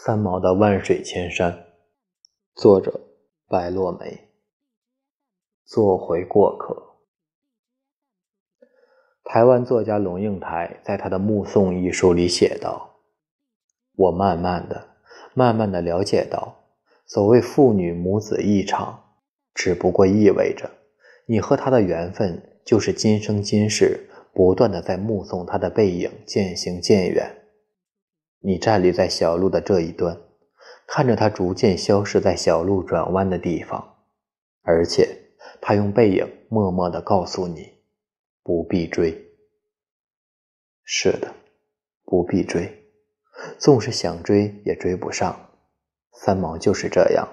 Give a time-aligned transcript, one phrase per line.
[0.00, 1.52] 三毛的《万水千山》，
[2.54, 3.00] 作者
[3.48, 4.28] 白落梅。
[5.66, 6.94] 做回过客。
[9.24, 13.00] 台湾作家龙应台在他的《目送》一书里写道
[13.98, 14.86] ：“我慢慢的、
[15.34, 16.54] 慢慢的了解到，
[17.04, 19.02] 所谓父女母子一场，
[19.52, 20.70] 只不过意味着
[21.26, 27.34] 你和他的缘分，就是今生今世不断的在目送他的背影渐行渐远。”
[28.40, 30.20] 你站立在小路的这一端，
[30.86, 33.96] 看着他逐渐消失在小路转弯的地方，
[34.62, 37.74] 而且他用背影默默地告诉你：
[38.42, 39.26] 不必追。
[40.84, 41.34] 是的，
[42.04, 42.90] 不必追，
[43.58, 45.50] 纵使想追也追不上。
[46.12, 47.28] 三毛就是这样，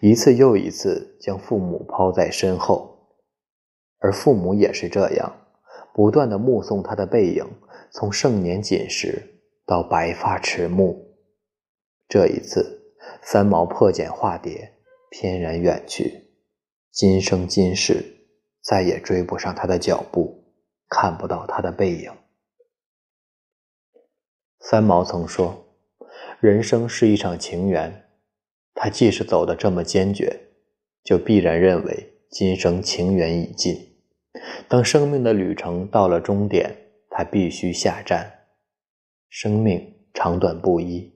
[0.00, 3.08] 一次又一次将父母抛在身后，
[3.98, 5.36] 而父母也是这样，
[5.92, 7.44] 不断地目送他的背影
[7.90, 9.34] 从盛年锦时。
[9.68, 10.96] 到白发迟暮，
[12.08, 14.72] 这一次，三毛破茧化蝶，
[15.10, 16.30] 翩然远去。
[16.90, 18.02] 今生今世，
[18.62, 20.54] 再也追不上他的脚步，
[20.88, 22.10] 看不到他的背影。
[24.58, 25.76] 三毛曾说
[26.40, 28.06] ：“人生是一场情缘。”
[28.72, 30.34] 他既是走得这么坚决，
[31.04, 33.76] 就必然认为今生情缘已尽。
[34.66, 36.74] 当生命的旅程到了终点，
[37.10, 38.37] 他必须下站。
[39.28, 41.12] 生命长短不一，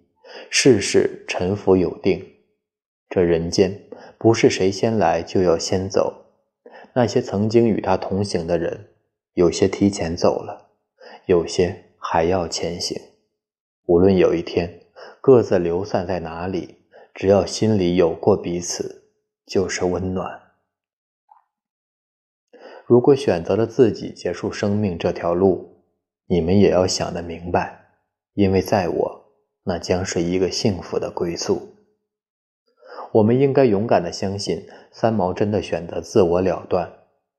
[0.51, 2.25] 世事沉浮有定。
[3.09, 3.85] 这人间
[4.19, 6.27] 不是谁先来就要先走。
[6.95, 8.89] 那些曾经与他同行的人，
[9.35, 10.71] 有些提前走了，
[11.27, 13.01] 有些还要前行。
[13.87, 14.81] 无论有一天
[15.21, 19.05] 各自流散在哪里，只要心里有过彼此，
[19.47, 20.41] 就是温暖。
[22.87, 25.83] 如果选择了自己结束生命这条路，
[26.27, 27.82] 你们也要想得明白。
[28.35, 29.25] 因为在我，
[29.65, 31.69] 那将是一个幸福的归宿。
[33.13, 36.91] 我们应该勇敢的相信，三毛真的选择自我了断，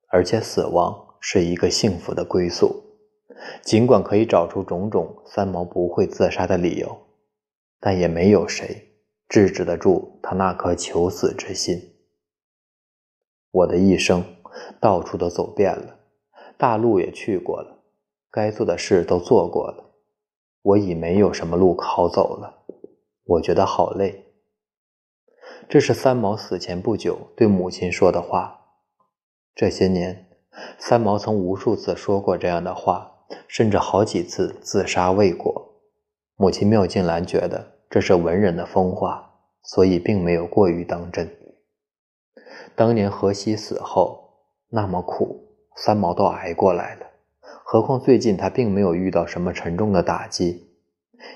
[0.08, 2.82] 而且死亡是一个幸福的归宿。
[3.62, 6.96] 尽管可以找出种种三毛不会自杀的理由，
[7.80, 8.92] 但也没有谁
[9.28, 11.96] 制止得住他那颗求死之心。
[13.50, 14.24] 我的一生
[14.80, 15.98] 到处都走遍了，
[16.56, 17.82] 大陆也去过了，
[18.30, 19.93] 该做的事都做过了。
[20.64, 22.64] 我已没有什么路好走了，
[23.24, 24.24] 我觉得好累。
[25.68, 28.62] 这是三毛死前不久对母亲说的话。
[29.54, 30.26] 这些年，
[30.78, 35.82] 三毛曾无数次说过这样的话，甚至好几次自杀未果。
[36.36, 39.32] 母亲缪静兰觉得这是文人的疯话，
[39.64, 41.30] 所以并没有过于当真。
[42.74, 45.42] 当年荷西死后那么苦，
[45.76, 47.06] 三毛都挨过来了。
[47.64, 50.68] 何况最近他并没有遇到什么沉重的打击，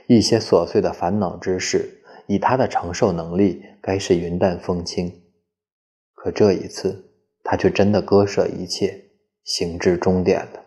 [0.07, 5.13] 一些琐碎的烦恼之事，以他的承受能力，该是云淡风轻。
[6.15, 9.05] 可这一次，他却真的割舍一切，
[9.45, 10.65] 行至终点了。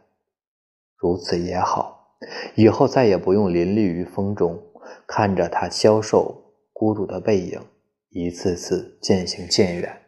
[0.97, 2.15] 如此也好，
[2.55, 4.61] 以后再也不用淋漓于风中，
[5.07, 7.61] 看着他消瘦孤独的背影，
[8.09, 10.01] 一次次渐行渐远。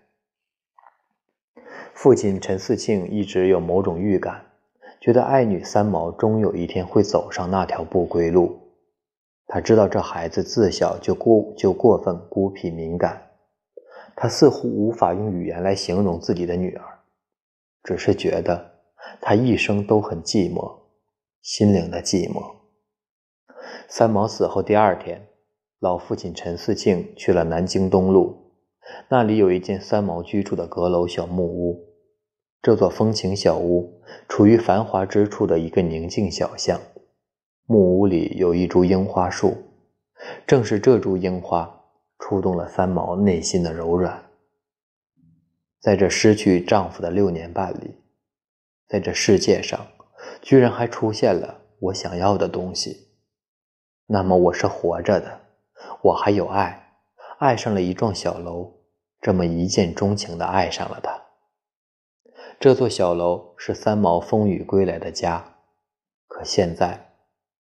[1.93, 4.52] 父亲陈思庆一直有某种预感。
[5.03, 8.57] 觉得爱女三毛终有一天会走上那条不归路。
[9.47, 13.21] 他知道这孩子自小就过就过分孤僻敏感，
[14.15, 16.85] 他似乎无法用语言来形容自己的女儿，
[17.83, 18.75] 只是觉得
[19.19, 20.73] 她一生都很寂寞，
[21.41, 22.41] 心灵的寂寞。
[23.89, 25.27] 三毛死后第二天，
[25.81, 28.53] 老父亲陈四庆去了南京东路，
[29.09, 31.92] 那里有一间三毛居住的阁楼小木屋。
[32.63, 36.79] 这座风情小屋处于繁华之处的一个宁静小巷，
[37.65, 39.57] 木屋里有一株樱花树，
[40.47, 41.81] 正是这株樱花
[42.19, 44.23] 触动了三毛内心的柔软。
[45.81, 47.97] 在这失去丈夫的六年半里，
[48.87, 49.85] 在这世界上
[50.41, 53.09] 居然还出现了我想要的东西，
[54.07, 55.41] 那么我是活着的，
[56.01, 56.93] 我还有爱，
[57.39, 58.71] 爱上了一幢小楼，
[59.19, 61.22] 这么一见钟情的爱上了它。
[62.63, 65.57] 这座小楼是三毛风雨归来的家，
[66.29, 67.09] 可现在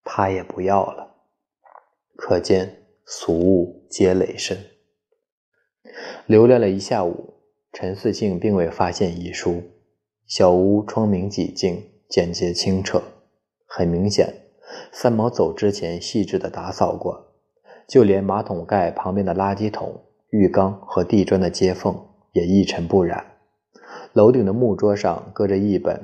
[0.01, 1.15] 他也不要了。
[2.15, 4.57] 可见俗物皆累深。
[6.25, 7.33] 留恋了一下午，
[7.73, 9.61] 陈四庆并未发现遗书。
[10.25, 13.03] 小屋窗明几净，简洁清澈。
[13.65, 14.33] 很明显，
[14.93, 17.33] 三毛走之前细致的打扫过，
[17.89, 21.93] 就连马桶盖旁边的垃圾桶、浴缸和地砖的接缝
[22.31, 23.32] 也一尘不染。
[24.13, 25.95] 楼顶的木桌上搁着一本《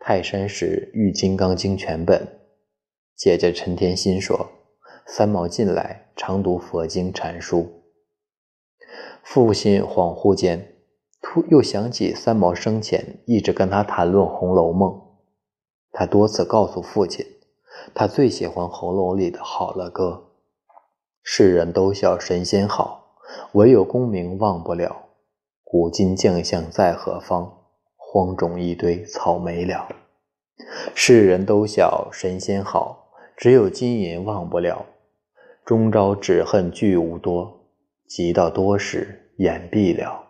[0.00, 2.20] 泰山石玉金刚经全本》。
[3.14, 4.50] 姐姐陈天心说
[5.06, 7.84] ：“三毛近来常读佛经禅书。
[9.22, 10.74] 父亲恍惚间，
[11.22, 14.90] 突又想起三毛生前一直跟他谈论《红楼梦》，
[15.92, 17.24] 他多次告诉父亲，
[17.94, 20.32] 他最喜欢《红楼》里的好了歌
[21.22, 23.14] ：“世人都笑神仙好，
[23.52, 25.03] 唯有功名忘不了。
[25.64, 27.52] 古今将相在何方？
[27.96, 29.88] 荒冢一堆草没了。
[30.94, 34.86] 世人都晓神仙好，只有金银忘不了。
[35.64, 37.62] 终朝只恨聚无多。”
[38.06, 40.22] 急到多时，眼闭了。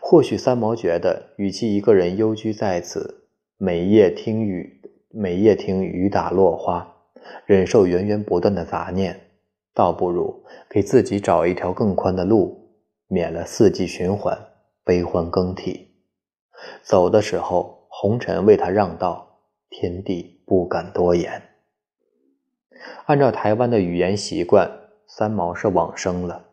[0.00, 3.26] 或许三毛觉得，与其一个人幽居在此，
[3.58, 4.80] 每夜听雨，
[5.10, 6.94] 每夜听雨打落花，
[7.44, 9.20] 忍受源源不断的杂念，
[9.74, 12.65] 倒不如给自己找一条更宽的路，
[13.08, 14.38] 免了四季循环，
[14.84, 15.94] 悲欢更替。
[16.82, 21.42] 走的时候，红尘为他让道，天地不敢多言。
[23.06, 24.70] 按照台湾的语言习惯。
[25.08, 26.46] 三毛是往生了，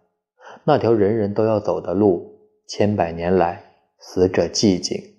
[0.64, 3.64] 那条人人都要走的路，千百年来
[3.98, 5.16] 死者寂静，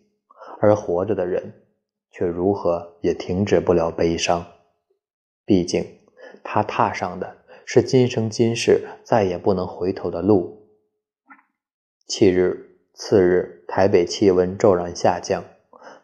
[0.60, 1.52] 而活着的人
[2.12, 4.46] 却如何也停止不了悲伤。
[5.44, 5.84] 毕竟
[6.44, 10.63] 他踏上的是今生今世再也不能回头的路。
[12.06, 15.42] 七日次日，台北气温骤然下降，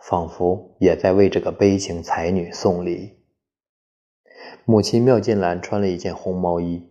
[0.01, 3.19] 仿佛也在为这个悲情才女送礼。
[4.65, 6.91] 母亲妙金兰穿了一件红毛衣。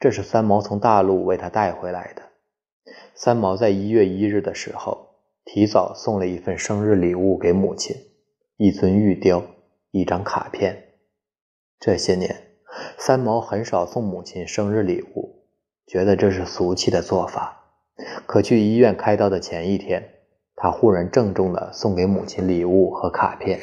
[0.00, 2.22] 这是三毛从大陆为她带回来的。
[3.14, 5.14] 三毛在一月一日的时候，
[5.44, 7.96] 提早送了一份生日礼物给母亲，
[8.56, 9.42] 一尊玉雕，
[9.92, 10.94] 一张卡片。
[11.78, 12.58] 这些年，
[12.98, 15.44] 三毛很少送母亲生日礼物，
[15.86, 17.65] 觉得这是俗气的做法。
[18.26, 20.10] 可去医院开刀的前一天，
[20.54, 23.60] 他忽然郑重地送给母亲礼物和卡片。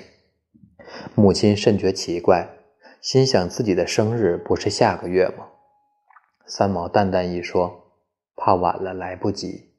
[1.15, 2.50] 母亲甚觉奇怪，
[3.01, 5.47] 心想自己的生日不是下个月吗？
[6.45, 7.94] 三毛淡淡一说
[8.35, 9.71] ：“怕晚了来不及。”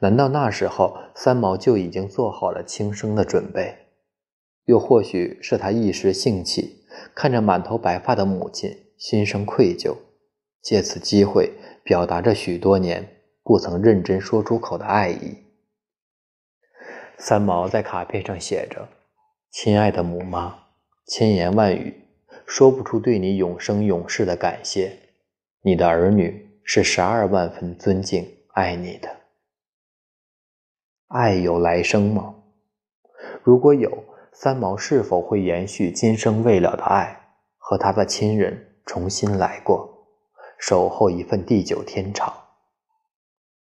[0.00, 3.76] 难道那时候三毛就已经做好了轻生的准备？
[4.64, 6.84] 又或许是他一时兴起，
[7.14, 9.96] 看着满头白发的母亲，心生愧疚，
[10.62, 11.52] 借此机会
[11.82, 13.17] 表达着许多年
[13.48, 15.38] 不曾认真说出口的爱意。
[17.16, 18.86] 三毛在卡片上写着
[19.50, 20.66] ：“亲爱的母妈，
[21.06, 21.94] 千言万语
[22.44, 24.98] 说不出对你永生永世的感谢。”
[25.64, 29.16] 你的儿女是十二万分尊敬爱你的，
[31.06, 32.34] 爱有来生吗？
[33.42, 40.06] 如果有，三毛是否会延续今生未了的爱，和他的亲人重新来过，
[40.58, 42.30] 守候一份地久天长？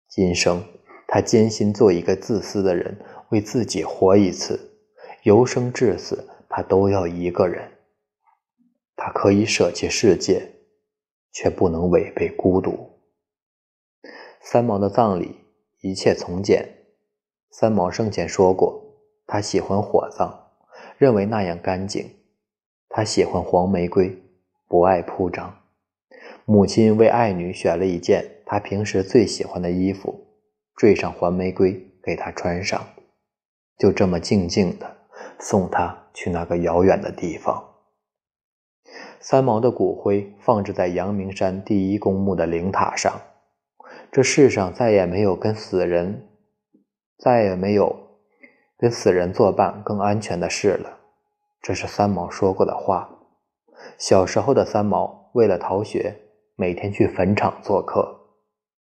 [0.08, 0.64] 今生
[1.06, 2.98] 他艰辛做一个自私的人，
[3.30, 4.78] 为自己活一次，
[5.22, 7.72] 由生至死，他都要一个人。
[8.96, 10.52] 他可以舍弃世界。
[11.36, 12.98] 却不能违背孤独。
[14.40, 15.36] 三毛的葬礼
[15.82, 16.66] 一切从简。
[17.50, 18.82] 三毛生前说过，
[19.26, 20.34] 他喜欢火葬，
[20.96, 22.10] 认为那样干净。
[22.88, 24.16] 他喜欢黄玫瑰，
[24.66, 25.60] 不爱铺张。
[26.46, 30.28] 母亲为爱女选了一件他平时最喜欢的衣服，
[30.76, 32.80] 缀上黄玫瑰给他穿上，
[33.76, 34.96] 就这么静静的
[35.40, 37.74] 送他去那个遥远的地方。
[39.18, 43.20] 三毛的骨灰放置在阳明山第一公墓的灵塔上。
[44.12, 46.28] 这世上再也没有跟死人，
[47.18, 48.20] 再也没有
[48.78, 51.00] 跟死人作伴更安全的事了。
[51.60, 53.10] 这是三毛说过的话。
[53.98, 56.16] 小时候的三毛为了逃学，
[56.54, 58.25] 每天去坟场做客。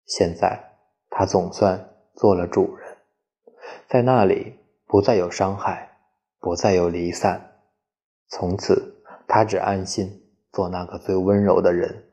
[0.05, 0.77] 现在
[1.09, 2.97] 他总算做了主人，
[3.87, 5.97] 在那里不再有伤害，
[6.39, 7.59] 不再有离散。
[8.27, 10.21] 从此，他只安心。
[10.51, 12.05] 做那个最温柔的人，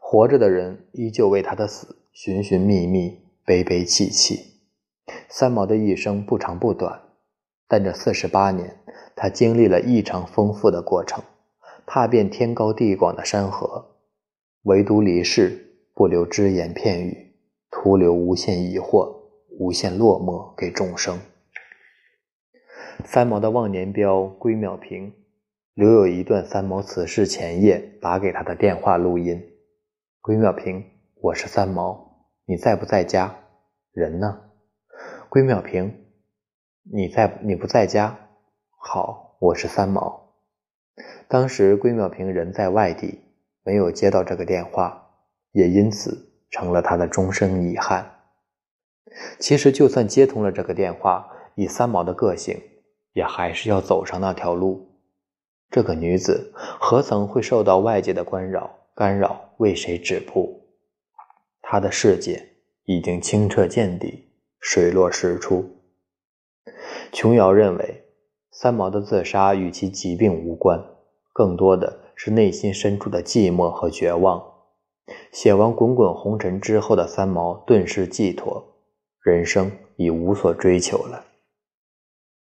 [0.00, 4.62] 活着的人依旧为他的死寻寻觅觅、悲悲戚戚。
[5.28, 7.02] 三毛的一生不长不短，
[7.68, 8.78] 但这四十八年，
[9.14, 11.22] 他经历了异常丰富的过程，
[11.84, 13.98] 踏遍天高地广的山河，
[14.62, 15.63] 唯独离世
[15.94, 17.36] 不留只言片语，
[17.70, 19.16] 徒留无限疑惑、
[19.58, 21.20] 无限落寞给众生。
[23.04, 25.14] 三毛的忘年标归淼平。
[25.74, 29.42] 留有一段三毛辞世前夜打给他的电话录音。
[30.20, 30.84] 归淼平，
[31.20, 33.36] 我是三毛，你在不在家？
[33.92, 34.50] 人呢？
[35.28, 36.06] 归淼平，
[36.84, 37.40] 你在？
[37.42, 38.16] 你不在家？
[38.70, 40.36] 好，我是三毛。
[41.26, 43.18] 当时归淼平人在外地，
[43.64, 45.03] 没有接到这个电话，
[45.54, 48.10] 也因此成了他的终生遗憾。
[49.38, 52.60] 其实，就算接通了这个电话，以三毛的个性，
[53.12, 54.90] 也还是要走上那条路。
[55.70, 58.70] 这个女子何曾会受到外界的干扰？
[58.94, 60.68] 干扰为谁止步？
[61.62, 62.48] 她的世界
[62.84, 64.28] 已经清澈见底，
[64.60, 65.70] 水落石出。
[67.12, 68.04] 琼瑶认为，
[68.50, 70.84] 三毛的自杀与其疾病无关，
[71.32, 74.53] 更多的是内心深处的寂寞和绝望。
[75.32, 78.76] 写完《滚滚红尘》之后的三毛顿时寄托，
[79.20, 81.24] 人生已无所追求了。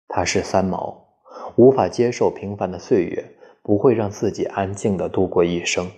[0.07, 1.09] 他是三毛，
[1.57, 5.91] 无法接受平凡的岁月，不会让自己安静的度过一生。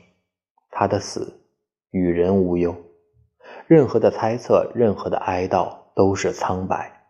[0.70, 1.40] 他的死
[1.90, 2.74] 与人无忧，
[3.66, 7.02] 任何的猜测，任何的哀悼都是苍白。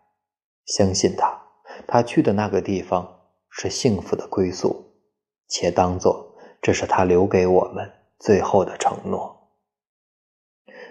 [0.65, 1.41] 相信他，
[1.87, 4.91] 他去的那个地方是幸福的归宿，
[5.47, 7.89] 且当作这是他留给我们
[8.19, 9.36] 最后的承诺。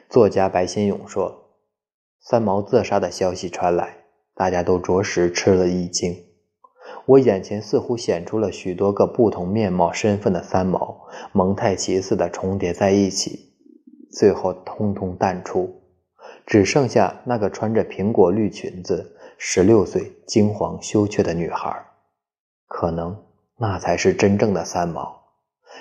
[0.09, 1.51] 作家白先勇说
[2.21, 6.23] ：“三毛自杀的消息传来，大家都着实吃了一惊。”
[7.07, 13.53] 我眼前似乎显出了许多个不同面貌、身份的三毛，蒙太奇似的重叠在一起，
[14.11, 15.83] 最后通通淡出，
[16.47, 21.85] 只剩下那个穿着苹果绿裙子、十六岁、惊惶羞怯的女孩。
[22.67, 23.25] 可能
[23.57, 25.23] 那才是真正的三毛，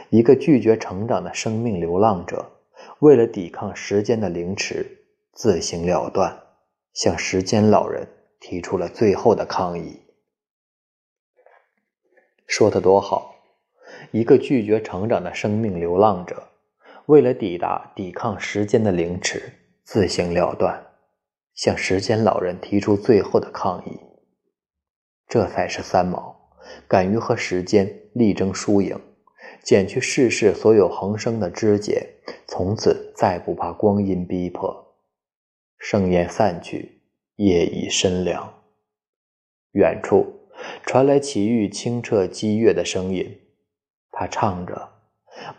[0.10, 2.52] 一个拒绝成长的生命流浪者，
[3.00, 6.44] 为了抵抗时间的凌迟，自行了断，
[6.94, 8.08] 向时间老人
[8.40, 10.02] 提出了最后的抗议。
[12.48, 13.36] 说的多好！
[14.12, 16.50] 一个拒绝成长的生命流浪者，
[17.08, 19.52] 为了抵达抵抗时间的凌迟，
[19.84, 20.86] 自行了断，
[21.54, 24.00] 向时间老人提出最后的抗议。
[25.28, 26.50] 这才是三毛，
[26.88, 29.00] 敢于和时间力争输赢，
[29.66, 32.08] 剪去世事所有横生的枝节，
[32.46, 34.94] 从此再不怕光阴逼迫。
[35.80, 37.02] 盛宴散去，
[37.38, 38.62] 夜已深凉，
[39.72, 40.32] 远处。
[40.84, 43.40] 传来奇遇清澈激越的声音，
[44.12, 44.90] 他唱着：“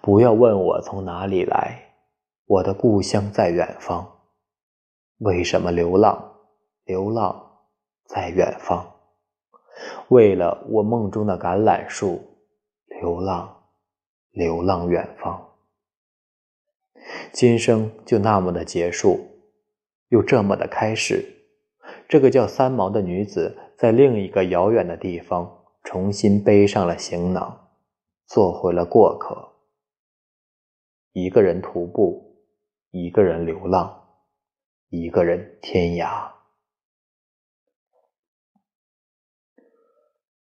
[0.01, 1.97] 不要问我从哪里来，
[2.47, 4.21] 我的故乡在远方。
[5.19, 6.33] 为什么流浪？
[6.85, 7.59] 流浪
[8.07, 8.95] 在远方。
[10.09, 12.23] 为了我梦中的橄榄树，
[12.87, 13.56] 流浪，
[14.37, 15.55] 流浪远方。
[17.33, 19.27] 今生就那么的结束，
[20.09, 21.25] 又这么的开始。
[22.07, 27.69] 这个叫三毛的女子。”在另一个遥远的地方，重新背上了行囊，
[28.27, 29.53] 做回了过客。
[31.13, 32.41] 一个人徒步，
[32.91, 34.09] 一个人流浪，
[34.89, 36.33] 一个人天涯。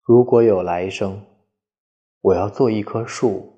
[0.03, 1.27] 如果有来生，
[2.21, 3.58] 我要做一棵树，